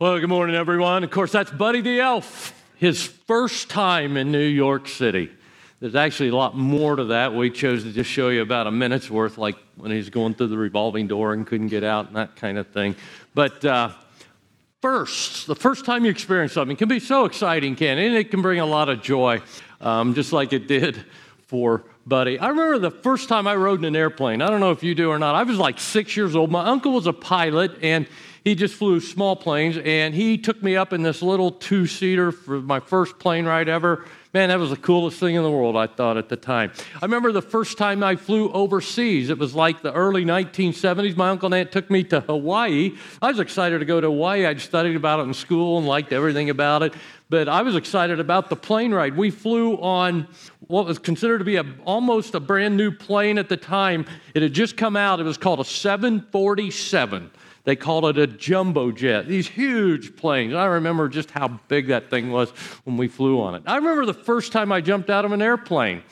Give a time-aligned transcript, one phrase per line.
[0.00, 1.02] Well, good morning, everyone.
[1.02, 5.28] Of course, that's Buddy the Elf, his first time in New York City.
[5.80, 7.34] There's actually a lot more to that.
[7.34, 10.46] We chose to just show you about a minute's worth, like when he's going through
[10.48, 12.94] the revolving door and couldn't get out and that kind of thing.
[13.34, 13.90] But uh,
[14.82, 18.06] first, the first time you experience something can be so exciting, can it?
[18.06, 19.42] And it can bring a lot of joy,
[19.80, 21.04] um, just like it did
[21.48, 22.38] for Buddy.
[22.38, 24.42] I remember the first time I rode in an airplane.
[24.42, 25.34] I don't know if you do or not.
[25.34, 26.52] I was like six years old.
[26.52, 28.06] My uncle was a pilot, and
[28.44, 32.32] he just flew small planes, and he took me up in this little two seater
[32.32, 34.04] for my first plane ride ever.
[34.34, 36.70] Man, that was the coolest thing in the world, I thought at the time.
[36.94, 39.30] I remember the first time I flew overseas.
[39.30, 41.16] It was like the early 1970s.
[41.16, 42.94] My uncle and aunt took me to Hawaii.
[43.22, 44.44] I was excited to go to Hawaii.
[44.44, 46.92] I'd studied about it in school and liked everything about it.
[47.30, 49.16] But I was excited about the plane ride.
[49.16, 50.28] We flew on
[50.66, 54.04] what was considered to be a, almost a brand new plane at the time.
[54.34, 55.20] It had just come out.
[55.20, 57.30] It was called a 747.
[57.68, 60.54] They called it a jumbo jet, these huge planes.
[60.54, 62.48] I remember just how big that thing was
[62.84, 63.62] when we flew on it.
[63.66, 66.02] I remember the first time I jumped out of an airplane.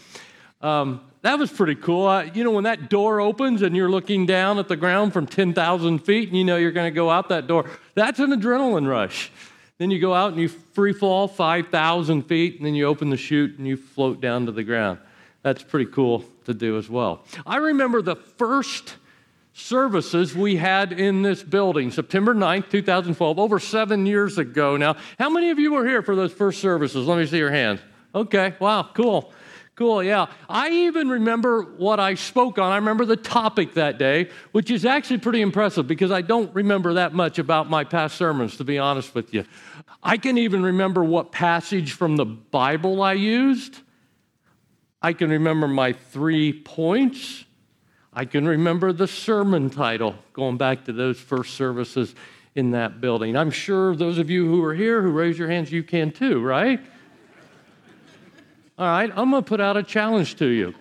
[0.61, 2.07] Um, that was pretty cool.
[2.07, 5.27] I, you know, when that door opens and you're looking down at the ground from
[5.27, 8.87] 10,000 feet and you know you're going to go out that door, that's an adrenaline
[8.87, 9.33] rush.
[9.79, 13.17] Then you go out and you free fall 5,000 feet, and then you open the
[13.17, 14.99] chute and you float down to the ground.
[15.41, 17.25] That's pretty cool to do as well.
[17.47, 18.97] I remember the first
[19.57, 24.97] services we had in this building, September 9th, 2012, over seven years ago now.
[25.19, 27.07] How many of you were here for those first services?
[27.07, 27.81] Let me see your hands.
[28.15, 29.33] Okay, wow, cool.
[29.75, 30.27] Cool, yeah.
[30.49, 32.71] I even remember what I spoke on.
[32.71, 36.95] I remember the topic that day, which is actually pretty impressive because I don't remember
[36.95, 39.45] that much about my past sermons, to be honest with you.
[40.03, 43.81] I can even remember what passage from the Bible I used.
[45.01, 47.46] I can remember my three points.
[48.19, 52.15] I can remember the sermon title going back to those first services
[52.55, 53.37] in that building.
[53.37, 56.43] I'm sure those of you who are here who raise your hands, you can too,
[56.43, 56.81] right?
[58.79, 60.75] All right, I'm going to put out a challenge to you.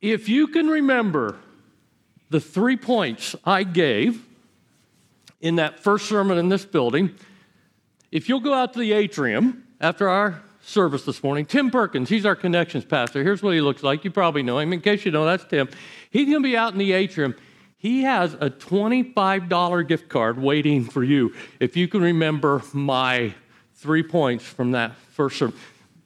[0.00, 1.36] If you can remember
[2.30, 4.24] the three points I gave
[5.42, 7.14] in that first sermon in this building,
[8.10, 11.46] if you'll go out to the atrium after our service this morning.
[11.46, 13.22] Tim Perkins, he's our connections pastor.
[13.24, 14.04] Here's what he looks like.
[14.04, 14.72] You probably know him.
[14.72, 15.68] In case you don't, that's Tim.
[16.10, 17.34] He's going to be out in the atrium.
[17.78, 21.34] He has a $25 gift card waiting for you.
[21.58, 23.34] If you can remember my
[23.76, 25.56] three points from that first sermon,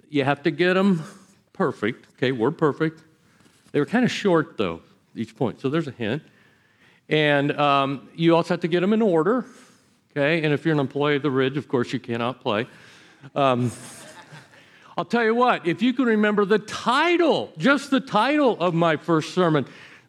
[0.08, 1.02] you have to get them
[1.52, 2.06] perfect.
[2.16, 3.02] Okay, word perfect.
[3.72, 4.82] They were kind of short, though,
[5.16, 5.60] each point.
[5.60, 6.22] So there's a hint.
[7.08, 9.44] And um, you also have to get them in order.
[10.10, 12.68] Okay, and if you're an employee of the Ridge, of course, you cannot play.
[13.34, 13.72] Um,
[14.96, 18.96] I'll tell you what, if you can remember the title, just the title of my
[18.96, 19.66] first sermon,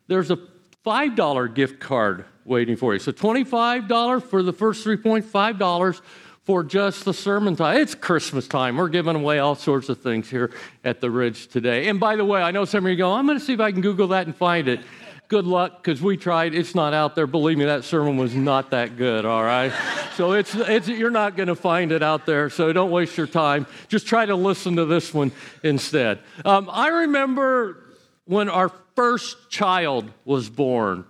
[0.08, 0.38] there's a
[0.86, 3.00] $5 gift card waiting for you.
[3.00, 6.02] So $25 for the first three points, $5
[6.44, 7.78] for just the sermon time.
[7.78, 8.76] It's Christmas time.
[8.76, 10.52] We're giving away all sorts of things here
[10.84, 11.88] at the Ridge today.
[11.88, 13.62] And by the way, I know some of you go, I'm going to see if
[13.62, 14.82] I can Google that and find it
[15.28, 16.54] good luck because we tried.
[16.54, 17.28] It's not out there.
[17.28, 19.74] Believe me, that sermon was not that good, all right?
[20.16, 23.28] so it's, it's, you're not going to find it out there, so don't waste your
[23.28, 23.66] time.
[23.88, 25.32] Just try to listen to this one
[25.64, 26.20] instead.
[26.46, 27.84] Um, I remember
[28.26, 31.06] when our first child was born.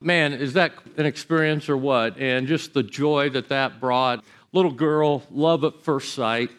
[0.00, 2.18] Man, is that an experience or what?
[2.18, 4.24] And just the joy that that brought.
[4.52, 6.50] Little girl, love at first sight.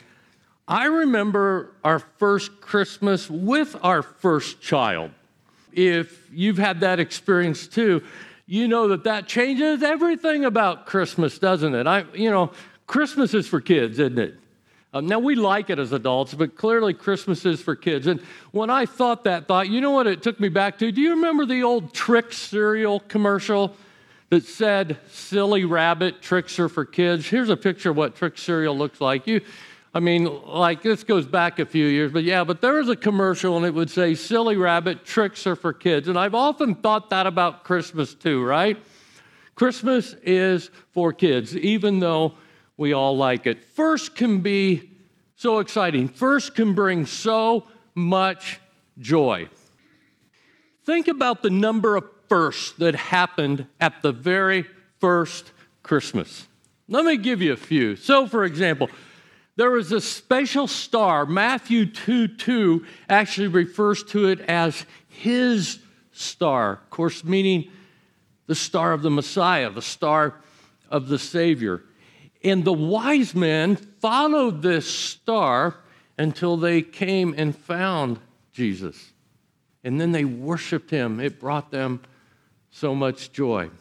[0.68, 5.12] I remember our first Christmas with our first child
[5.78, 8.02] if you've had that experience too,
[8.48, 11.86] you know that that changes everything about Christmas, doesn't it?
[11.86, 12.52] I, you know,
[12.88, 14.36] Christmas is for kids, isn't it?
[14.94, 18.08] Um, now we like it as adults, but clearly Christmas is for kids.
[18.08, 18.22] And
[18.52, 20.92] when I thought that thought, you know what it took me back to?
[20.92, 23.76] Do you remember the old Trix cereal commercial
[24.30, 27.28] that said "Silly Rabbit Trix are for kids"?
[27.28, 29.28] Here's a picture of what Trix cereal looks like.
[29.28, 29.42] You
[29.98, 32.96] I mean, like this goes back a few years, but yeah, but there was a
[32.96, 36.08] commercial and it would say, Silly Rabbit, Trix are for kids.
[36.08, 38.78] And I've often thought that about Christmas too, right?
[39.56, 42.36] Christmas is for kids, even though
[42.78, 43.64] we all like it.
[43.64, 44.88] First can be
[45.36, 47.66] so exciting, first can bring so
[47.96, 48.60] much
[49.00, 49.50] joy.
[50.86, 54.68] Think about the number of firsts that happened at the very
[55.00, 55.52] first
[55.82, 56.48] Christmas.
[56.88, 57.96] Let me give you a few.
[57.96, 58.92] So, for example,
[59.58, 61.26] there was a special star.
[61.26, 65.80] Matthew 2 2 actually refers to it as his
[66.12, 67.70] star, of course, meaning
[68.46, 70.36] the star of the Messiah, the star
[70.90, 71.84] of the Savior.
[72.44, 75.76] And the wise men followed this star
[76.20, 78.20] until they came and found
[78.54, 79.12] Jesus.
[79.84, 81.20] And then they worshiped him.
[81.20, 82.02] It brought them
[82.70, 83.72] so much joy.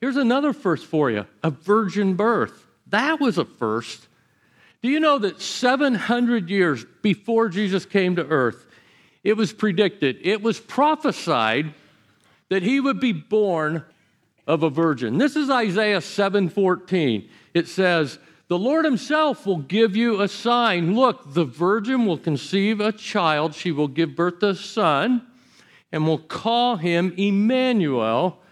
[0.00, 2.66] Here's another first for you a virgin birth.
[2.88, 4.08] That was a first.
[4.82, 8.66] Do you know that 700 years before Jesus came to earth,
[9.22, 11.72] it was predicted, it was prophesied
[12.48, 13.84] that he would be born
[14.46, 15.18] of a virgin.
[15.18, 17.28] This is Isaiah 7:14.
[17.54, 18.18] It says,
[18.48, 20.96] "The Lord himself will give you a sign.
[20.96, 25.22] Look, the virgin will conceive a child, she will give birth to a son,
[25.92, 28.42] and will call him Emmanuel."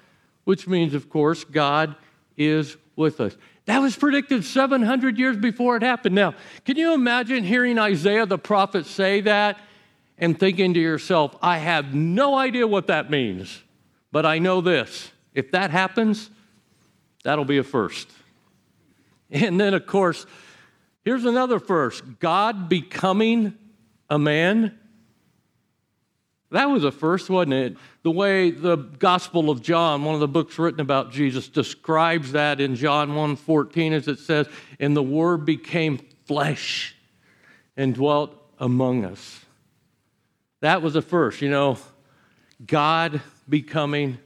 [0.45, 1.95] which means, of course, God
[2.37, 3.37] is with us.
[3.67, 6.15] That was predicted 700 years before it happened.
[6.15, 6.35] Now,
[6.65, 9.59] can you imagine hearing Isaiah the prophet say that
[10.19, 13.63] and thinking to yourself, I have no idea what that means,
[14.13, 15.11] but I know this.
[15.35, 16.31] If that happens,
[17.23, 18.11] that'll be a first.
[19.31, 20.27] And then, of course,
[21.05, 23.57] here's another first God becoming
[24.09, 24.79] a man
[26.51, 27.77] that was a first, wasn't it?
[28.03, 32.61] The way the Gospel of John, one of the books written about Jesus, describes that
[32.61, 34.49] in John 1:14 as it says,
[34.79, 36.95] "And the word became flesh
[37.77, 39.45] and dwelt among us."
[40.61, 41.79] That was a first, you know,
[42.67, 44.19] God becoming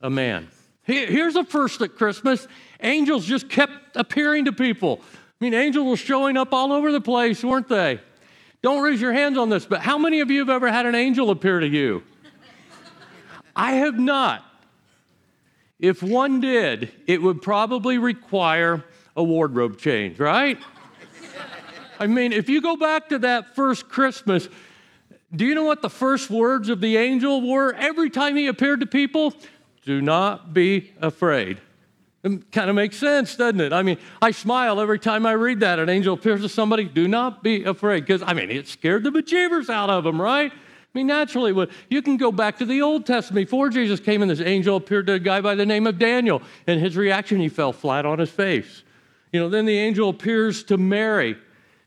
[0.00, 0.48] a man.
[0.84, 2.46] Here's a first at Christmas.
[2.80, 5.00] Angels just kept appearing to people.
[5.40, 8.00] I mean, angels were showing up all over the place, weren't they?
[8.62, 10.94] Don't raise your hands on this, but how many of you have ever had an
[10.94, 12.04] angel appear to you?
[13.54, 14.44] I have not.
[15.80, 18.84] If one did, it would probably require
[19.16, 20.58] a wardrobe change, right?
[21.98, 24.48] I mean, if you go back to that first Christmas,
[25.34, 28.80] do you know what the first words of the angel were every time he appeared
[28.80, 29.34] to people?
[29.84, 31.60] Do not be afraid.
[32.24, 33.72] It kind of makes sense, doesn't it?
[33.72, 35.78] I mean, I smile every time I read that.
[35.78, 38.06] An angel appears to somebody, do not be afraid.
[38.06, 40.52] Because, I mean, it scared the bejeebers out of them, right?
[40.52, 43.46] I mean, naturally, you can go back to the Old Testament.
[43.46, 46.42] Before Jesus came in, this angel appeared to a guy by the name of Daniel,
[46.66, 48.84] and his reaction, he fell flat on his face.
[49.32, 51.36] You know, then the angel appears to Mary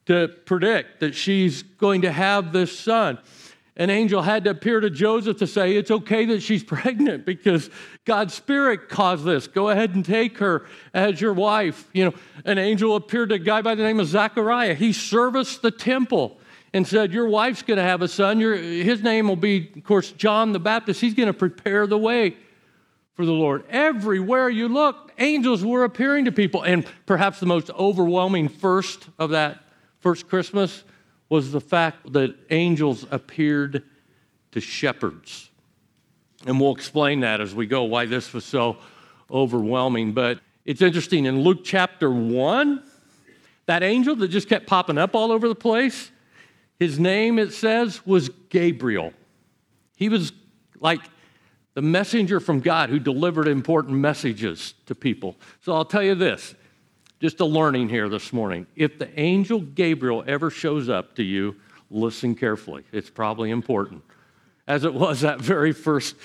[0.07, 3.19] to predict that she's going to have this son
[3.77, 7.69] an angel had to appear to Joseph to say, It's okay that she's pregnant because
[8.05, 9.47] God's Spirit caused this.
[9.47, 11.89] Go ahead and take her as your wife.
[11.93, 12.13] You know,
[12.45, 14.75] an angel appeared to a guy by the name of Zachariah.
[14.75, 16.39] He serviced the temple
[16.73, 18.39] and said, Your wife's going to have a son.
[18.39, 21.01] Your, his name will be, of course, John the Baptist.
[21.01, 22.37] He's going to prepare the way
[23.15, 23.65] for the Lord.
[23.69, 26.63] Everywhere you look, angels were appearing to people.
[26.63, 29.63] And perhaps the most overwhelming first of that
[29.99, 30.83] first Christmas
[31.29, 33.83] was the fact that angels appeared
[34.51, 35.49] to shepherds.
[36.45, 38.77] And we'll explain that as we go, why this was so
[39.31, 40.13] overwhelming.
[40.13, 42.83] But it's interesting in Luke chapter 1,
[43.65, 46.11] that angel that just kept popping up all over the place,
[46.79, 49.13] his name, it says, was Gabriel.
[49.95, 50.31] He was
[50.79, 51.01] like
[51.73, 55.35] the messenger from God who delivered important messages to people.
[55.61, 56.53] So I'll tell you this
[57.21, 58.67] just a learning here this morning.
[58.75, 61.55] If the angel Gabriel ever shows up to you,
[61.89, 62.83] listen carefully.
[62.91, 64.03] It's probably important,
[64.67, 66.15] as it was that very first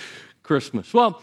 [0.43, 0.93] Christmas.
[0.93, 1.23] Well,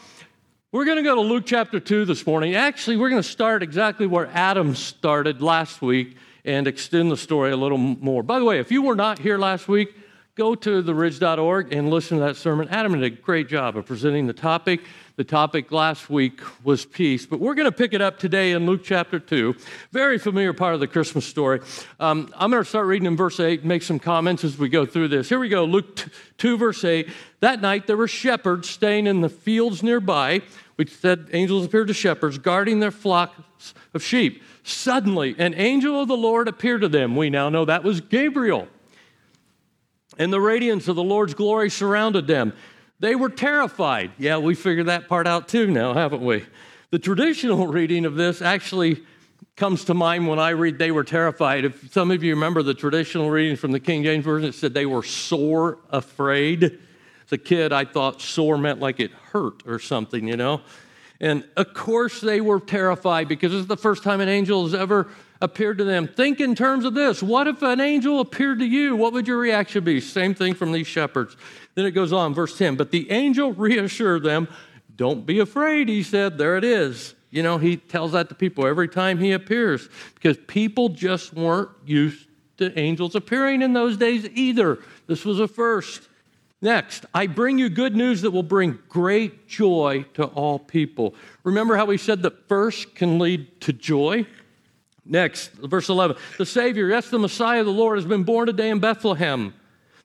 [0.71, 2.55] we're going to go to Luke chapter 2 this morning.
[2.55, 7.51] Actually, we're going to start exactly where Adam started last week and extend the story
[7.51, 8.23] a little more.
[8.23, 9.93] By the way, if you were not here last week,
[10.37, 12.69] go to theridge.org and listen to that sermon.
[12.69, 14.81] Adam did a great job of presenting the topic.
[15.15, 18.67] The topic last week was peace, but we're going to pick it up today in
[18.67, 19.55] Luke chapter 2.
[19.91, 21.61] Very familiar part of the Christmas story.
[21.99, 24.69] Um, I'm going to start reading in verse 8 and make some comments as we
[24.69, 25.27] go through this.
[25.27, 26.05] Here we go Luke
[26.37, 27.09] 2, verse 8.
[27.39, 30.43] That night there were shepherds staying in the fields nearby,
[30.75, 34.43] which said angels appeared to shepherds, guarding their flocks of sheep.
[34.61, 37.15] Suddenly, an angel of the Lord appeared to them.
[37.15, 38.67] We now know that was Gabriel.
[40.17, 42.53] And the radiance of the Lord's glory surrounded them.
[42.99, 44.11] They were terrified.
[44.17, 46.45] Yeah, we figured that part out too now, haven't we?
[46.89, 49.03] The traditional reading of this actually
[49.55, 51.65] comes to mind when I read they were terrified.
[51.65, 54.73] If some of you remember the traditional reading from the King James Version, it said
[54.73, 56.63] they were sore afraid.
[56.63, 60.61] As a kid, I thought sore meant like it hurt or something, you know?
[61.19, 64.75] And of course, they were terrified because this is the first time an angel has
[64.75, 65.09] ever
[65.41, 66.07] appeared to them.
[66.07, 67.21] Think in terms of this.
[67.21, 68.95] What if an angel appeared to you?
[68.95, 70.01] What would your reaction be?
[70.01, 71.37] Same thing from these shepherds.
[71.75, 72.75] Then it goes on, verse 10.
[72.75, 74.47] But the angel reassured them,
[74.95, 76.37] Don't be afraid, he said.
[76.37, 77.15] There it is.
[77.29, 81.69] You know, he tells that to people every time he appears because people just weren't
[81.85, 82.27] used
[82.57, 84.79] to angels appearing in those days either.
[85.07, 86.07] This was a first.
[86.61, 91.13] Next, I bring you good news that will bring great joy to all people.
[91.43, 94.25] Remember how we said that first can lead to joy?
[95.09, 96.17] Next, verse 11.
[96.37, 99.53] The Savior, yes, the Messiah, the Lord, has been born today in Bethlehem,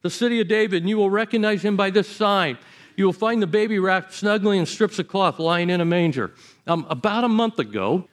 [0.02, 2.58] the city of David, and you will recognize him by this sign.
[2.96, 6.32] you will find the baby wrapped snugly in strips of cloth lying in a manger.
[6.66, 8.06] Um, about a month ago,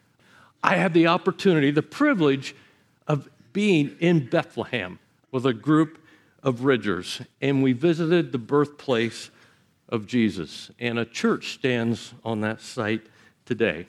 [0.63, 2.55] I had the opportunity, the privilege
[3.07, 4.99] of being in Bethlehem
[5.31, 5.99] with a group
[6.41, 9.29] of Ridgers, and we visited the birthplace
[9.89, 13.01] of Jesus, and a church stands on that site
[13.45, 13.87] today.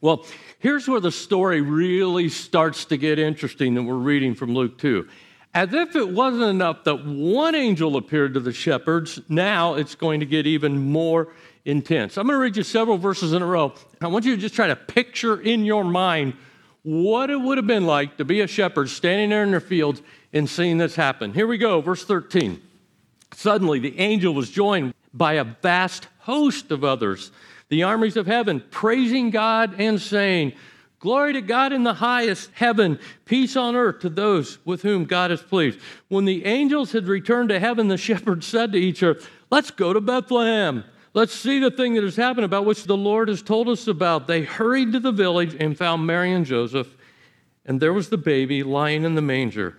[0.00, 0.24] Well,
[0.58, 5.06] here's where the story really starts to get interesting that we're reading from Luke 2.
[5.52, 10.20] As if it wasn't enough that one angel appeared to the shepherds, now it's going
[10.20, 11.28] to get even more
[11.64, 12.16] intense.
[12.16, 13.74] I'm going to read you several verses in a row.
[14.00, 16.34] I want you to just try to picture in your mind
[16.82, 20.00] what it would have been like to be a shepherd standing there in their fields
[20.32, 21.34] and seeing this happen.
[21.34, 22.62] Here we go, verse 13.
[23.34, 27.32] Suddenly, the angel was joined by a vast host of others,
[27.70, 30.52] the armies of heaven, praising God and saying,
[30.98, 35.30] Glory to God in the highest heaven, peace on earth to those with whom God
[35.30, 35.80] is pleased.
[36.08, 39.18] When the angels had returned to heaven, the shepherds said to each other,
[39.50, 40.84] Let's go to Bethlehem.
[41.14, 44.26] Let's see the thing that has happened about which the Lord has told us about.
[44.26, 46.94] They hurried to the village and found Mary and Joseph,
[47.64, 49.78] and there was the baby lying in the manger.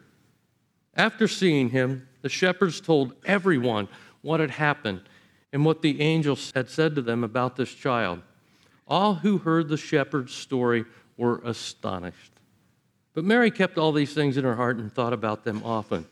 [0.95, 3.87] After seeing him, the shepherds told everyone
[4.21, 5.01] what had happened
[5.53, 8.21] and what the angels had said to them about this child.
[8.87, 10.85] All who heard the shepherd's story
[11.17, 12.31] were astonished.
[13.13, 16.05] But Mary kept all these things in her heart and thought about them often.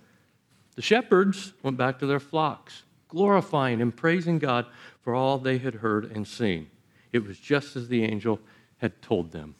[0.75, 4.65] The shepherds went back to their flocks, glorifying and praising God
[5.01, 6.69] for all they had heard and seen.
[7.11, 8.39] It was just as the angel
[8.77, 9.55] had told them.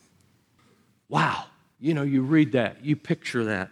[1.08, 1.46] Wow.
[1.80, 3.70] You know, you read that, you picture that,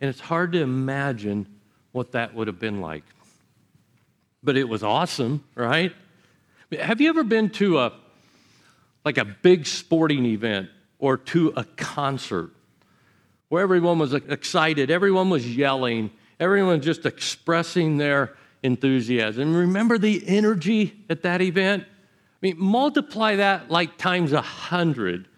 [0.00, 1.46] and it's hard to imagine
[1.92, 3.04] what that would have been like.
[4.46, 5.92] But it was awesome, right?
[6.80, 7.92] Have you ever been to a
[9.04, 12.50] like a big sporting event or to a concert
[13.48, 16.10] where everyone was excited, everyone was yelling,
[16.40, 19.54] everyone just expressing their enthusiasm.
[19.54, 21.82] Remember the energy at that event?
[21.84, 25.28] I mean, multiply that like times a hundred,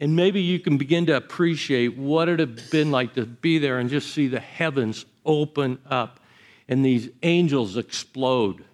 [0.00, 3.78] and maybe you can begin to appreciate what it had been like to be there
[3.78, 6.20] and just see the heavens open up
[6.68, 8.64] and these angels explode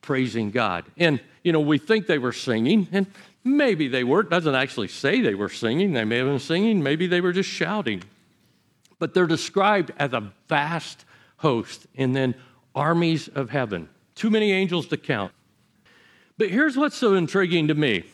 [0.00, 0.84] praising God.
[0.96, 3.06] And, you know, we think they were singing, and
[3.44, 4.20] maybe they were.
[4.20, 5.92] It doesn't actually say they were singing.
[5.92, 8.02] They may have been singing, maybe they were just shouting.
[8.98, 11.04] But they're described as a vast
[11.38, 12.34] host and then
[12.74, 13.88] armies of heaven.
[14.14, 15.32] Too many angels to count.
[16.38, 18.04] But here's what's so intriguing to me.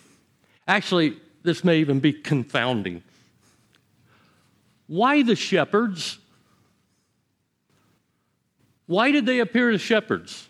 [0.67, 3.03] Actually, this may even be confounding.
[4.87, 6.19] Why the shepherds?
[8.89, 10.49] Why did they appear as shepherds?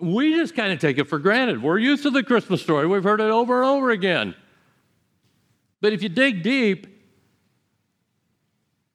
[0.00, 1.62] We just kind of take it for granted.
[1.62, 4.34] We're used to the Christmas story, we've heard it over and over again.
[5.80, 6.86] But if you dig deep,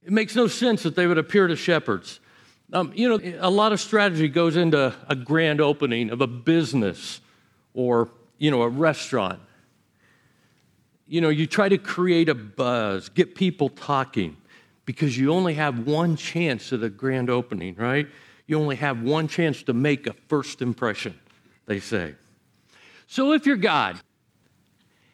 [0.04, 2.20] it makes no sense that they would appear to shepherds.
[2.72, 7.22] Um, you know, a lot of strategy goes into a grand opening of a business
[7.74, 9.40] or, you know, a restaurant.
[11.08, 14.38] You know, you try to create a buzz, get people talking,
[14.86, 18.08] because you only have one chance at a grand opening, right?
[18.50, 21.18] You only have one chance to make a first impression,
[21.65, 22.15] they say.
[23.08, 24.00] So if you're God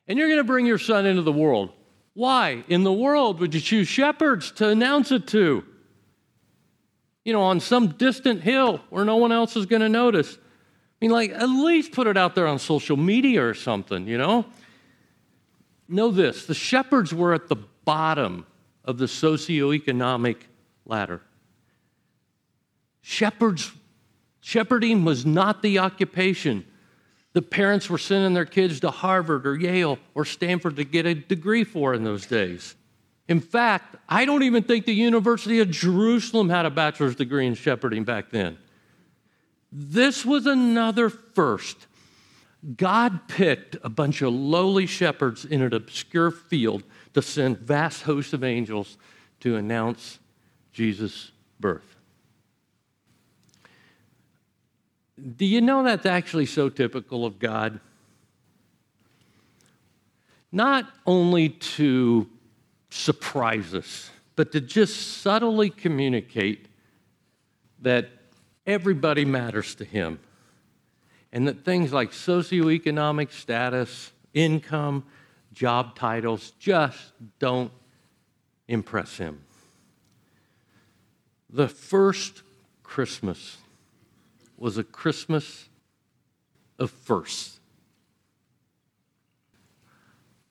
[0.07, 1.71] and you're going to bring your son into the world,
[2.13, 5.63] why in the world would you choose shepherds to announce it to?
[7.25, 10.37] you know, on some distant hill where no one else is going to notice.
[10.37, 10.39] I
[11.01, 14.45] mean, like, at least put it out there on social media or something, you know?
[15.89, 18.45] Know this the shepherds were at the bottom
[18.85, 20.37] of the socioeconomic
[20.85, 21.21] ladder.
[23.07, 23.71] Shepherds,
[24.41, 26.65] shepherding was not the occupation.
[27.33, 31.13] The parents were sending their kids to Harvard or Yale or Stanford to get a
[31.13, 32.73] degree for in those days.
[33.27, 37.53] In fact, I don't even think the University of Jerusalem had a bachelor's degree in
[37.53, 38.57] shepherding back then.
[39.71, 41.85] This was another first.
[42.75, 46.81] God picked a bunch of lowly shepherds in an obscure field
[47.13, 48.97] to send vast hosts of angels
[49.41, 50.17] to announce
[50.73, 51.94] Jesus' birth.
[55.17, 57.79] Do you know that's actually so typical of God?
[60.51, 62.29] Not only to
[62.89, 66.67] surprise us, but to just subtly communicate
[67.81, 68.09] that
[68.65, 70.19] everybody matters to him
[71.31, 75.03] and that things like socioeconomic status, income,
[75.53, 77.71] job titles just don't
[78.67, 79.41] impress him.
[81.49, 82.41] The first
[82.83, 83.57] Christmas
[84.65, 85.69] was a Christmas
[86.79, 87.59] of firsts.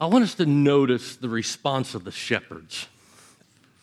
[0.01, 2.87] I want us to notice the response of the shepherds.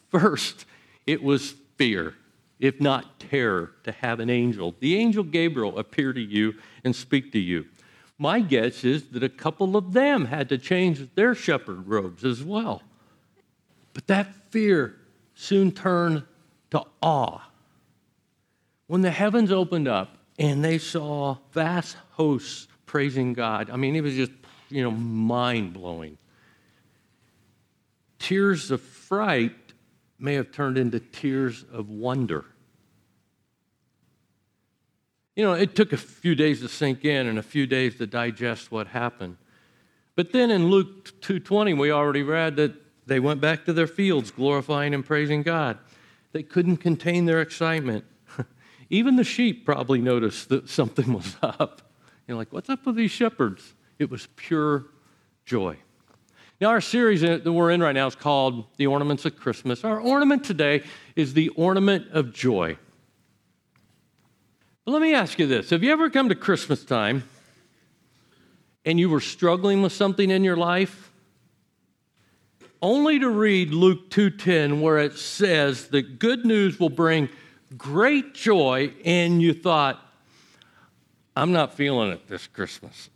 [0.09, 0.63] First,
[1.05, 2.15] it was fear.
[2.61, 6.53] if not terror, to have an angel, the angel Gabriel, appear to you
[6.85, 7.65] and speak to you.
[8.17, 12.41] My guess is that a couple of them had to change their shepherd robes as
[12.41, 12.83] well.
[13.93, 14.95] But that fear
[15.35, 16.23] soon turned
[16.69, 17.41] to awe.
[18.87, 24.01] When the heavens opened up and they saw vast hosts praising God, I mean, it
[24.01, 24.31] was just,
[24.69, 26.17] you know, mind blowing.
[28.17, 29.55] Tears of fright
[30.17, 32.45] may have turned into tears of wonder.
[35.35, 38.07] You know, it took a few days to sink in and a few days to
[38.07, 39.37] digest what happened.
[40.15, 42.73] But then in Luke 2:20 we already read that
[43.05, 45.77] they went back to their fields glorifying and praising God.
[46.31, 48.05] They couldn't contain their excitement.
[48.91, 51.81] Even the sheep probably noticed that something was up.
[52.27, 53.73] You're like, what's up with these shepherds?
[53.97, 54.85] It was pure
[55.45, 55.77] joy.
[56.59, 59.83] Now, our series that we're in right now is called The Ornaments of Christmas.
[59.83, 60.83] Our ornament today
[61.15, 62.77] is the ornament of joy.
[64.85, 67.23] But let me ask you this Have you ever come to Christmas time
[68.85, 71.11] and you were struggling with something in your life?
[72.81, 77.29] Only to read Luke 2:10 where it says that good news will bring
[77.77, 79.99] great joy and you thought
[81.35, 83.09] I'm not feeling it this Christmas.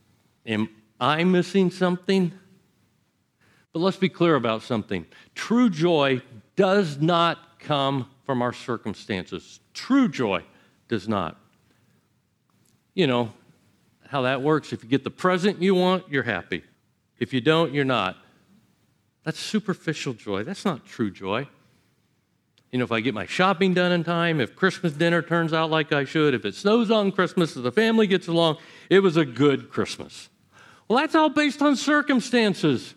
[0.46, 0.70] Am
[1.00, 2.32] I missing something?
[3.74, 5.06] But let's be clear about something.
[5.34, 6.22] True joy
[6.56, 9.60] does not come from our circumstances.
[9.74, 10.44] True joy
[10.88, 11.38] does not.
[12.94, 13.34] You know
[14.08, 14.72] how that works.
[14.72, 16.64] If you get the present you want, you're happy.
[17.20, 18.16] If you don't, you're not.
[19.24, 20.44] That's superficial joy.
[20.44, 21.48] That's not true joy.
[22.76, 25.72] You know, if I get my shopping done in time, if Christmas dinner turns out
[25.72, 28.58] like I should, if it snows on Christmas, if the family gets along,
[28.90, 30.28] it was a good Christmas.
[30.90, 32.94] Well, that's all based on circumstances.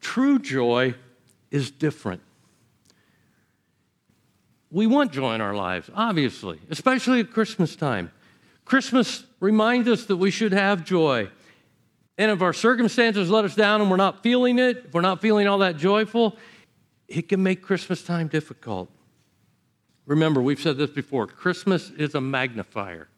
[0.00, 0.94] True joy
[1.50, 2.22] is different.
[4.70, 8.12] We want joy in our lives, obviously, especially at Christmas time.
[8.64, 11.28] Christmas reminds us that we should have joy.
[12.18, 15.20] And if our circumstances let us down and we're not feeling it, if we're not
[15.20, 16.36] feeling all that joyful,
[17.08, 18.90] it can make Christmas time difficult.
[20.06, 23.08] Remember, we've said this before Christmas is a magnifier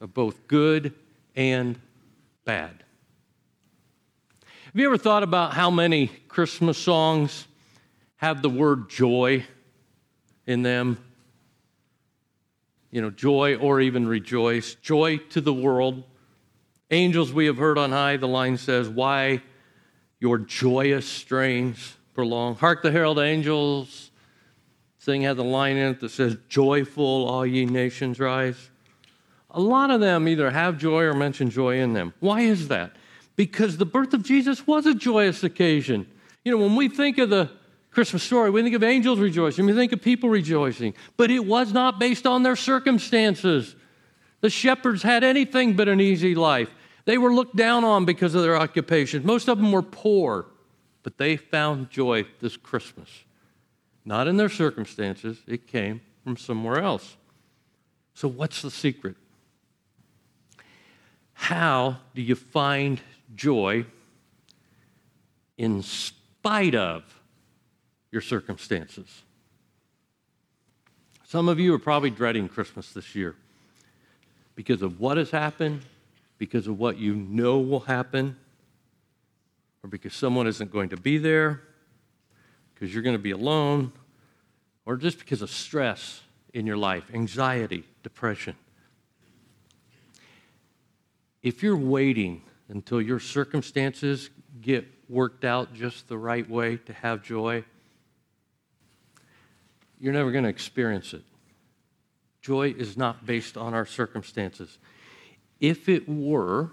[0.00, 0.94] of both good
[1.34, 1.78] and
[2.44, 2.84] bad.
[4.66, 7.46] Have you ever thought about how many Christmas songs
[8.16, 9.44] have the word joy
[10.46, 11.02] in them?
[12.90, 14.74] You know, joy or even rejoice.
[14.76, 16.04] Joy to the world.
[16.90, 19.42] Angels we have heard on high, the line says, Why
[20.20, 22.56] your joyous strains prolong?
[22.56, 24.10] Hark the herald angels.
[24.98, 28.70] Sing has a line in it that says, Joyful, all ye nations rise.
[29.50, 32.12] A lot of them either have joy or mention joy in them.
[32.20, 32.92] Why is that?
[33.38, 36.08] because the birth of Jesus was a joyous occasion.
[36.44, 37.48] You know, when we think of the
[37.92, 41.72] Christmas story, we think of angels rejoicing, we think of people rejoicing, but it was
[41.72, 43.76] not based on their circumstances.
[44.40, 46.68] The shepherds had anything but an easy life.
[47.04, 49.24] They were looked down on because of their occupation.
[49.24, 50.46] Most of them were poor,
[51.08, 53.08] but they found joy this Christmas.
[54.04, 57.16] Not in their circumstances, it came from somewhere else.
[58.12, 59.16] So, what's the secret?
[61.32, 63.00] How do you find
[63.34, 63.86] joy
[65.56, 67.02] in spite of
[68.10, 69.22] your circumstances.
[71.24, 73.34] Some of you are probably dreading Christmas this year
[74.54, 75.86] because of what has happened,
[76.36, 78.36] because of what you know will happen,
[79.88, 81.62] or because someone isn't going to be there,
[82.74, 83.90] because you're going to be alone,
[84.84, 86.20] or just because of stress
[86.52, 88.54] in your life, anxiety, depression.
[91.42, 94.28] If you're waiting until your circumstances
[94.60, 97.64] get worked out just the right way to have joy,
[99.98, 101.22] you're never going to experience it.
[102.42, 104.76] Joy is not based on our circumstances.
[105.60, 106.72] If it were,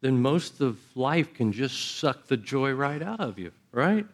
[0.00, 4.06] then most of life can just suck the joy right out of you, right?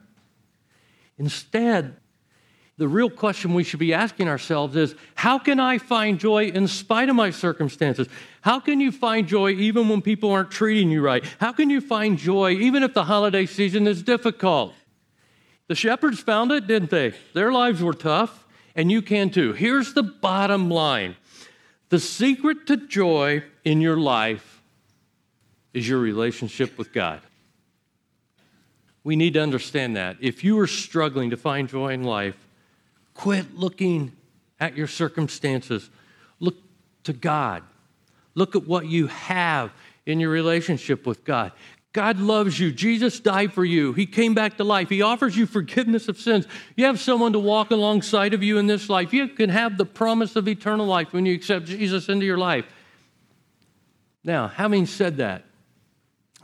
[1.18, 1.96] Instead,
[2.78, 6.68] the real question we should be asking ourselves is how can I find joy in
[6.68, 8.06] spite of my circumstances?
[8.42, 11.24] How can you find joy even when people aren't treating you right?
[11.40, 14.74] How can you find joy even if the holiday season is difficult?
[15.68, 17.14] The shepherds found it, didn't they?
[17.32, 19.52] Their lives were tough, and you can too.
[19.52, 21.16] Here's the bottom line
[21.88, 24.55] the secret to joy in your life
[25.72, 27.20] is your relationship with God.
[29.04, 30.16] We need to understand that.
[30.20, 32.36] If you are struggling to find joy in life,
[33.16, 34.12] Quit looking
[34.60, 35.88] at your circumstances.
[36.38, 36.56] Look
[37.04, 37.62] to God.
[38.34, 39.72] Look at what you have
[40.04, 41.52] in your relationship with God.
[41.94, 42.70] God loves you.
[42.72, 43.94] Jesus died for you.
[43.94, 44.90] He came back to life.
[44.90, 46.46] He offers you forgiveness of sins.
[46.76, 49.14] You have someone to walk alongside of you in this life.
[49.14, 52.66] You can have the promise of eternal life when you accept Jesus into your life.
[54.22, 55.45] Now, having said that,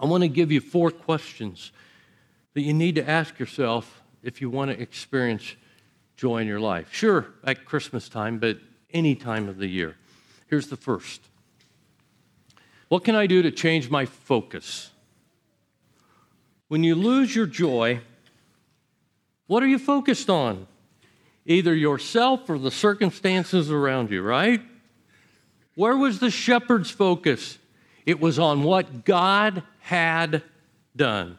[0.02, 1.70] I want to give you four questions
[2.54, 5.54] that you need to ask yourself if you want to experience
[6.16, 6.92] joy in your life.
[6.92, 8.58] Sure, at Christmas time, but
[8.92, 9.96] any time of the year.
[10.48, 11.22] Here's the first
[12.88, 14.90] What can I do to change my focus?
[16.66, 18.00] When you lose your joy,
[19.46, 20.66] what are you focused on?
[21.46, 24.62] Either yourself or the circumstances around you, right?
[25.74, 27.58] Where was the shepherd's focus?
[28.04, 30.42] It was on what God had
[30.94, 31.38] done.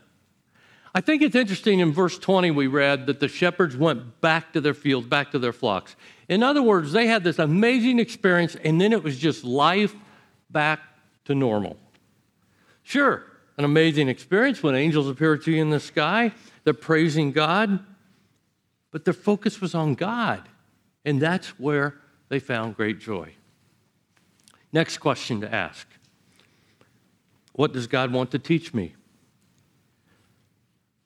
[0.94, 4.62] I think it's interesting in verse 20 we read that the shepherds went back to
[4.62, 5.96] their fields, back to their flocks.
[6.30, 9.96] In other words, they had this amazing experience and then it was just life
[10.52, 10.82] back
[11.26, 11.78] to normal.
[12.84, 13.24] Sure,
[13.58, 16.32] an amazing experience when angels appear to you in the sky.
[16.64, 17.80] They're praising God,
[18.92, 20.48] but their focus was on God,
[21.06, 21.96] and that's where
[22.30, 23.34] they found great joy.
[24.72, 25.88] Next question to ask
[27.54, 28.96] What does God want to teach me?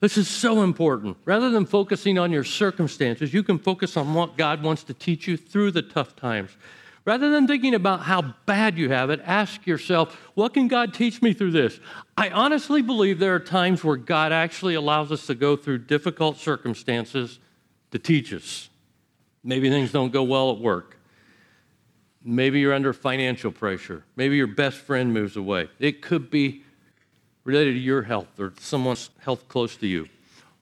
[0.00, 1.16] This is so important.
[1.24, 5.26] Rather than focusing on your circumstances, you can focus on what God wants to teach
[5.26, 6.56] you through the tough times.
[7.04, 11.22] Rather than thinking about how bad you have it, ask yourself, what can God teach
[11.22, 11.80] me through this?
[12.16, 16.36] I honestly believe there are times where God actually allows us to go through difficult
[16.36, 17.38] circumstances
[17.90, 18.68] to teach us.
[19.42, 20.97] Maybe things don't go well at work.
[22.24, 24.04] Maybe you're under financial pressure.
[24.16, 25.68] Maybe your best friend moves away.
[25.78, 26.62] It could be
[27.44, 30.08] related to your health or someone's health close to you.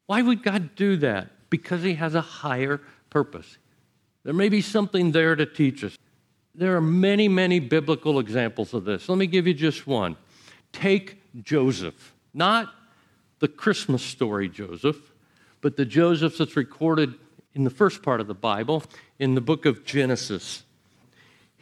[0.06, 1.30] Why would God do that?
[1.50, 3.58] Because He has a higher purpose.
[4.22, 5.96] There may be something there to teach us.
[6.54, 9.08] There are many, many biblical examples of this.
[9.08, 10.16] Let me give you just one.
[10.72, 12.72] Take Joseph, not
[13.38, 15.12] the Christmas story Joseph,
[15.60, 17.14] but the Joseph that's recorded
[17.54, 18.82] in the first part of the Bible
[19.18, 20.62] in the book of Genesis.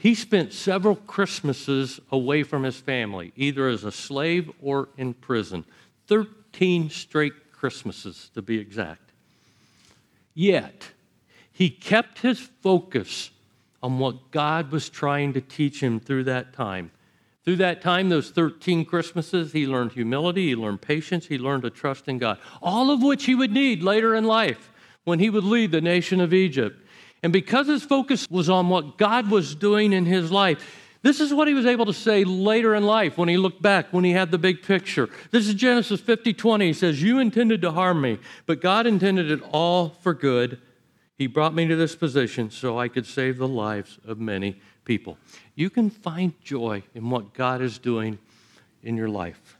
[0.05, 5.65] He spent several Christmases away from his family, either as a slave or in prison.
[6.09, 9.13] 13 straight Christmases, to be exact.
[10.35, 10.91] Yet,
[11.51, 13.31] he kept his focus
[13.83, 16.91] on what God was trying to teach him through that time.
[17.43, 21.71] Through that time, those 13 Christmases, he learned humility, he learned patience, he learned to
[21.71, 24.71] trust in God, all of which he would need later in life
[25.05, 26.84] when he would lead the nation of Egypt.
[27.25, 30.65] And because his focus was on what God was doing in his life,
[31.03, 33.93] this is what he was able to say later in life when he looked back,
[33.93, 35.09] when he had the big picture.
[35.33, 36.67] This is Genesis 50 20.
[36.67, 40.61] He says, You intended to harm me, but God intended it all for good
[41.17, 45.17] he brought me to this position so I could save the lives of many people.
[45.55, 48.19] You can find joy in what God is doing
[48.83, 49.57] in your life,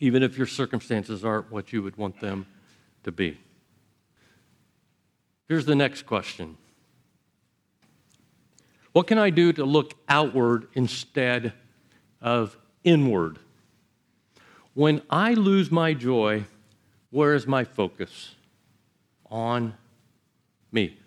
[0.00, 2.46] even if your circumstances aren't what you would want them
[3.04, 3.38] to be.
[5.48, 6.56] Here's the next question
[8.96, 11.52] What can I do to look outward instead
[12.22, 13.38] of inward?
[14.72, 16.44] When I lose my joy,
[17.10, 18.36] where is my focus?
[19.30, 19.74] On
[20.72, 20.98] me.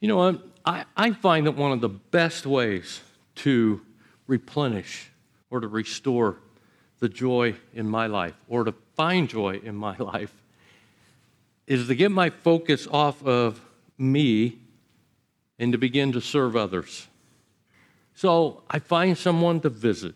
[0.00, 3.02] You know, I, I find that one of the best ways
[3.36, 3.80] to
[4.26, 5.12] replenish
[5.48, 6.38] or to restore
[6.98, 10.34] the joy in my life or to find joy in my life
[11.68, 13.60] is to get my focus off of
[13.96, 14.58] me
[15.62, 17.06] and to begin to serve others.
[18.14, 20.14] So I find someone to visit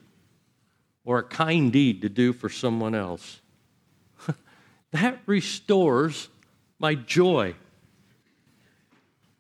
[1.05, 3.41] or a kind deed to do for someone else.
[4.91, 6.29] that restores
[6.79, 7.55] my joy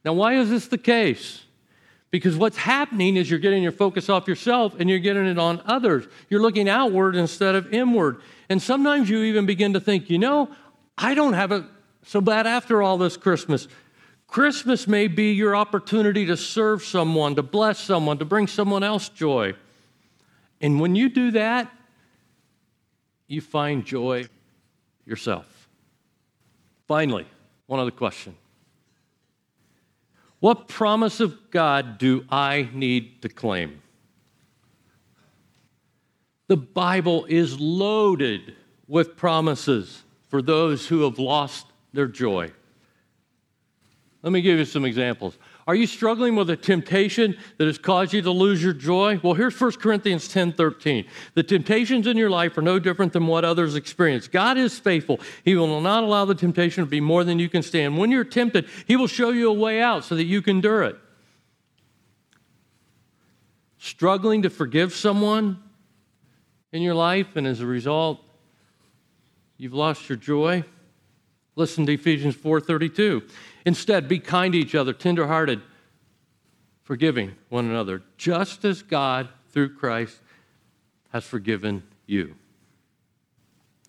[0.07, 1.43] now, why is this the case?
[2.13, 5.61] Because what's happening is you're getting your focus off yourself and you're getting it on
[5.67, 6.07] others.
[6.31, 8.21] You're looking outward instead of inward.
[8.49, 10.49] And sometimes you even begin to think, you know,
[10.97, 11.65] I don't have it
[12.05, 13.67] so bad after all this Christmas.
[14.37, 19.09] Christmas may be your opportunity to serve someone, to bless someone, to bring someone else
[19.09, 19.55] joy.
[20.61, 21.73] And when you do that,
[23.29, 24.29] you find joy
[25.07, 25.71] yourself.
[26.87, 27.27] Finally,
[27.65, 28.37] one other question
[30.41, 33.81] what promise of God do I need to claim?
[36.49, 38.55] The Bible is loaded
[38.87, 42.53] with promises for those who have lost their joy.
[44.27, 45.39] Let me give you some examples.
[45.69, 49.21] Are you struggling with a temptation that has caused you to lose your joy?
[49.23, 51.07] Well, here's 1 Corinthians 10 13.
[51.35, 54.27] The temptations in your life are no different than what others experience.
[54.27, 55.21] God is faithful.
[55.45, 57.97] He will not allow the temptation to be more than you can stand.
[57.97, 60.83] When you're tempted, He will show you a way out so that you can endure
[60.83, 60.97] it.
[63.79, 65.63] Struggling to forgive someone?
[66.77, 68.21] in your life, and as a result,
[69.57, 70.63] you've lost your joy?
[71.55, 73.23] Listen to Ephesians 4:32.
[73.67, 75.61] Instead, be kind to each other, tenderhearted,
[76.85, 80.21] forgiving one another, just as God through Christ
[81.11, 82.37] has forgiven you.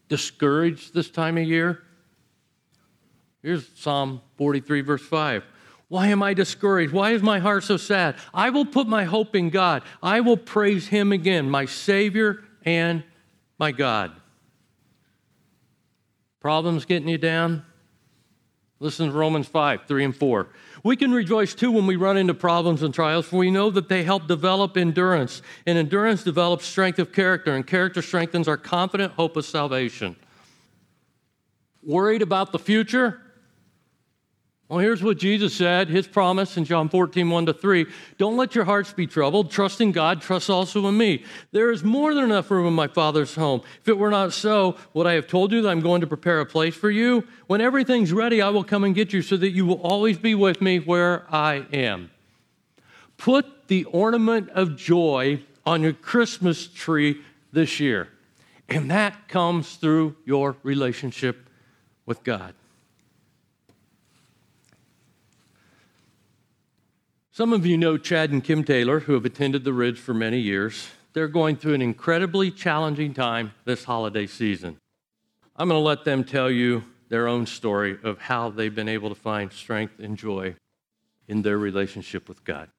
[0.09, 1.83] Discouraged this time of year?
[3.43, 5.43] Here's Psalm 43, verse 5.
[5.89, 6.91] Why am I discouraged?
[6.91, 8.15] Why is my heart so sad?
[8.33, 9.83] I will put my hope in God.
[10.01, 13.03] I will praise Him again, my Savior and
[13.59, 14.11] my God.
[16.39, 17.63] Problems getting you down?
[18.79, 20.47] Listen to Romans 5, 3 and 4.
[20.83, 23.89] We can rejoice too when we run into problems and trials, for we know that
[23.89, 29.13] they help develop endurance, and endurance develops strength of character, and character strengthens our confident
[29.13, 30.15] hope of salvation.
[31.81, 33.21] Worried about the future?
[34.69, 37.85] Well, here's what Jesus said, his promise in John 14, 1 to 3.
[38.17, 39.49] Don't let your hearts be troubled.
[39.49, 41.23] Trust in God, trust also in me.
[41.53, 43.61] There is more than enough room in my Father's home.
[43.79, 46.41] If it were not so, would I have told you that I'm going to prepare
[46.41, 47.25] a place for you?
[47.47, 50.35] When everything's ready, I will come and get you so that you will always be
[50.35, 52.11] with me where I am.
[53.15, 57.21] Put the ornament of joy on your Christmas tree
[57.53, 58.09] this year,
[58.67, 61.49] and that comes through your relationship
[62.05, 62.53] with God.
[67.37, 70.39] Some of you know Chad and Kim Taylor, who have attended the Ridge for many
[70.39, 70.89] years.
[71.13, 74.79] They're going through an incredibly challenging time this holiday season.
[75.55, 79.09] I'm going to let them tell you their own story of how they've been able
[79.09, 80.55] to find strength and joy
[81.27, 82.69] in their relationship with God.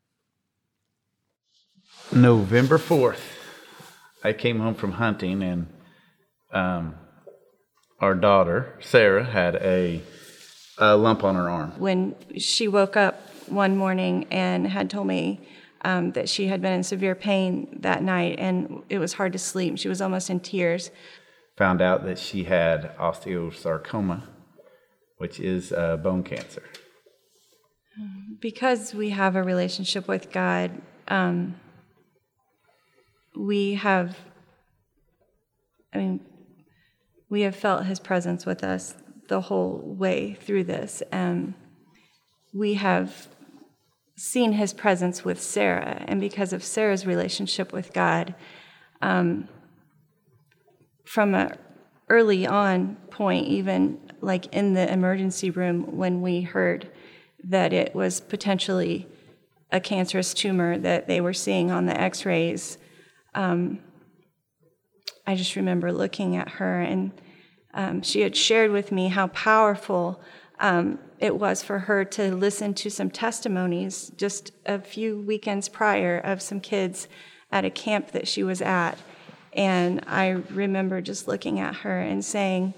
[2.11, 3.21] November 4th,
[4.25, 5.67] I came home from hunting, and
[6.51, 6.97] um,
[8.01, 10.03] our daughter, Sarah, had a,
[10.79, 11.79] a lump on her arm.
[11.79, 15.41] When she woke up one morning and had told me
[15.83, 19.39] um, that she had been in severe pain that night and it was hard to
[19.39, 19.79] sleep.
[19.79, 20.91] She was almost in tears.
[21.57, 24.23] Found out that she had osteosarcoma,
[25.19, 26.63] which is uh, bone cancer.
[28.41, 30.71] Because we have a relationship with God,
[31.09, 31.57] um,
[33.37, 34.17] we have,
[35.93, 36.21] I mean,
[37.29, 38.95] we have felt His presence with us
[39.29, 41.03] the whole way through this.
[41.13, 41.55] Um,
[42.55, 43.29] we have
[44.19, 48.35] seen his presence with Sarah, and because of Sarah's relationship with God,
[49.01, 49.49] um,
[51.05, 51.57] from an
[52.09, 56.91] early on point, even like in the emergency room when we heard
[57.45, 59.07] that it was potentially
[59.71, 62.77] a cancerous tumor that they were seeing on the X-rays,
[63.35, 63.79] um,
[65.27, 67.13] I just remember looking at her, and
[67.73, 70.21] um, she had shared with me how powerful
[70.61, 76.19] um, it was for her to listen to some testimonies just a few weekends prior
[76.19, 77.09] of some kids
[77.51, 78.99] at a camp that she was at.
[79.53, 82.75] And I remember just looking at her and saying,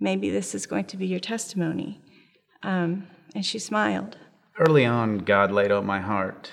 [0.00, 2.00] Maybe this is going to be your testimony.
[2.62, 4.16] Um, and she smiled.
[4.56, 6.52] Early on, God laid on my heart.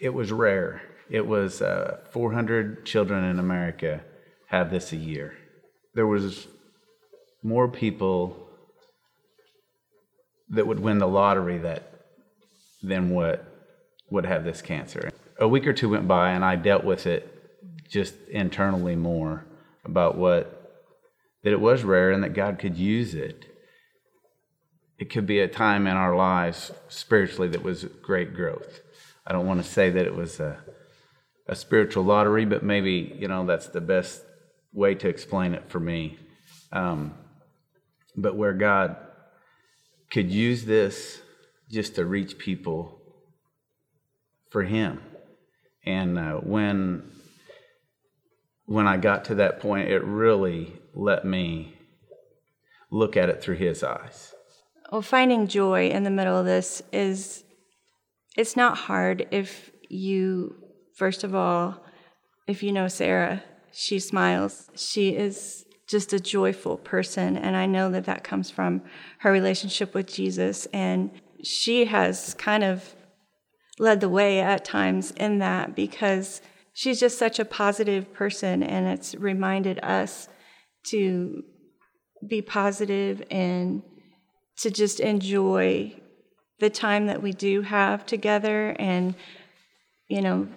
[0.00, 0.80] It was rare.
[1.10, 4.00] It was uh, 400 children in America
[4.46, 5.34] have this a year.
[5.94, 6.48] There was
[7.42, 8.45] more people
[10.50, 11.90] that would win the lottery that
[12.82, 13.44] than what
[14.10, 15.10] would have this cancer.
[15.38, 17.32] A week or two went by, and I dealt with it
[17.88, 19.44] just internally more
[19.84, 20.52] about what
[21.42, 23.44] that it was rare and that God could use it.
[24.98, 28.80] It could be a time in our lives spiritually that was great growth.
[29.26, 30.58] I don't want to say that it was a,
[31.46, 34.22] a spiritual lottery, but maybe you know that's the best
[34.72, 36.18] way to explain it for me.
[36.72, 37.14] Um,
[38.16, 38.96] but where God
[40.16, 41.20] could use this
[41.70, 42.98] just to reach people
[44.48, 45.02] for him.
[45.84, 47.12] And uh, when
[48.64, 51.76] when I got to that point, it really let me
[52.90, 54.32] look at it through his eyes.
[54.90, 57.44] Well, finding joy in the middle of this is
[58.38, 60.56] it's not hard if you
[60.94, 61.84] first of all,
[62.46, 64.70] if you know Sarah, she smiles.
[64.76, 67.36] She is just a joyful person.
[67.36, 68.82] And I know that that comes from
[69.20, 70.66] her relationship with Jesus.
[70.72, 71.10] And
[71.42, 72.94] she has kind of
[73.78, 76.40] led the way at times in that because
[76.72, 78.62] she's just such a positive person.
[78.62, 80.28] And it's reminded us
[80.90, 81.42] to
[82.26, 83.82] be positive and
[84.58, 85.94] to just enjoy
[86.58, 88.74] the time that we do have together.
[88.78, 89.14] And,
[90.08, 90.48] you know,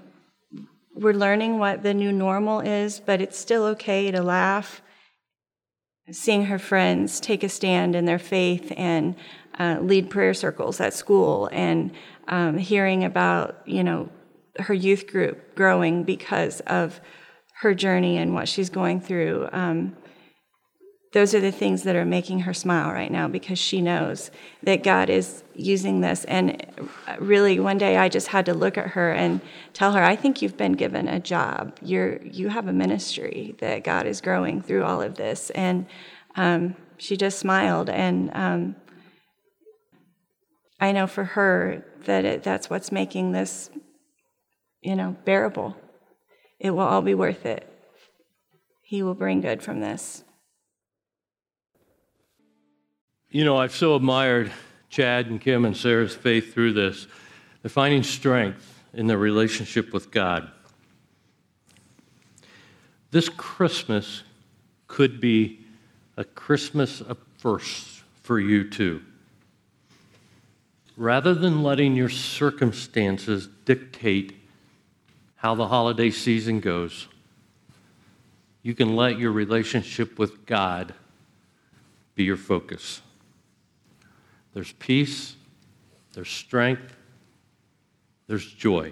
[0.95, 4.81] we're learning what the new normal is, but it's still okay to laugh
[6.11, 9.15] seeing her friends take a stand in their faith and
[9.59, 11.91] uh, lead prayer circles at school and
[12.27, 14.09] um, hearing about you know
[14.59, 16.99] her youth group growing because of
[17.61, 19.49] her journey and what she's going through.
[19.51, 19.95] Um,
[21.11, 24.29] those are the things that are making her smile right now because she knows
[24.61, 26.23] that God is using this.
[26.25, 26.63] And
[27.17, 29.41] really, one day I just had to look at her and
[29.73, 31.75] tell her, I think you've been given a job.
[31.81, 35.49] You're, you have a ministry that God is growing through all of this.
[35.51, 35.87] And
[36.35, 37.89] um, she just smiled.
[37.89, 38.75] And um,
[40.79, 43.71] I know for her that it, that's what's making this,
[44.81, 45.75] you know, bearable.
[46.59, 47.65] It will all be worth it.
[48.83, 50.23] He will bring good from this.
[53.31, 54.51] You know, I've so admired
[54.89, 57.05] Chad and Kim and Sarah's faith through this.
[57.61, 60.49] They're finding strength in their relationship with God.
[63.11, 64.23] This Christmas
[64.87, 65.59] could be
[66.17, 69.03] a Christmas of first for you too.
[70.97, 74.35] Rather than letting your circumstances dictate
[75.35, 77.07] how the holiday season goes,
[78.63, 80.95] you can let your relationship with God
[82.15, 83.01] be your focus.
[84.59, 85.37] There's peace,
[86.11, 86.93] there's strength,
[88.27, 88.91] there's joy.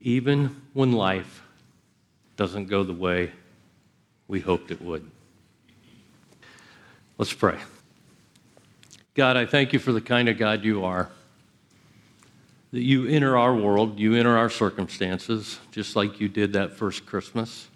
[0.00, 1.44] Even when life
[2.34, 3.30] doesn't go the way
[4.26, 5.08] we hoped it would.
[7.18, 7.56] Let's pray.
[9.14, 11.08] God, I thank you for the kind of God you are.
[12.72, 17.06] That you enter our world, you enter our circumstances, just like you did that first
[17.06, 17.68] Christmas.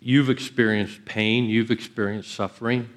[0.00, 2.88] You've experienced pain, you've experienced suffering.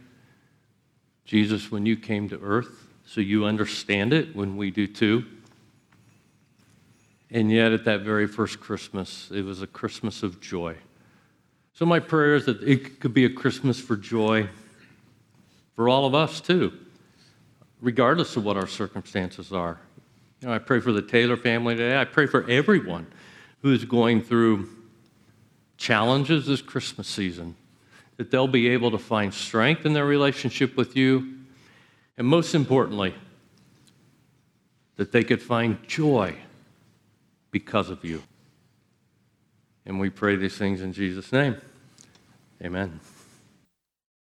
[1.25, 5.25] Jesus, when you came to earth, so you understand it when we do too.
[7.31, 10.75] And yet, at that very first Christmas, it was a Christmas of joy.
[11.73, 14.47] So, my prayer is that it could be a Christmas for joy
[15.75, 16.73] for all of us too,
[17.81, 19.79] regardless of what our circumstances are.
[20.41, 21.99] You know, I pray for the Taylor family today.
[21.99, 23.07] I pray for everyone
[23.61, 24.69] who is going through
[25.77, 27.55] challenges this Christmas season
[28.17, 31.39] that they'll be able to find strength in their relationship with you,
[32.17, 33.15] and most importantly,
[34.95, 36.35] that they could find joy
[37.51, 38.21] because of you.
[39.85, 41.57] And we pray these things in Jesus' name.
[42.63, 42.99] Amen.